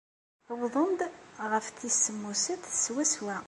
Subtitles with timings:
[0.57, 0.99] Wwḍen-d
[1.51, 3.37] ɣef tis semmuset swaswa.